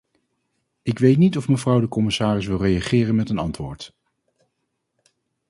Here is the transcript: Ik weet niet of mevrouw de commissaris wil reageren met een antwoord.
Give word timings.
Ik 0.81 0.99
weet 0.99 1.17
niet 1.17 1.37
of 1.37 1.47
mevrouw 1.47 1.79
de 1.79 1.87
commissaris 1.87 2.45
wil 2.47 2.57
reageren 2.57 3.15
met 3.15 3.29
een 3.29 3.37
antwoord. 3.37 3.93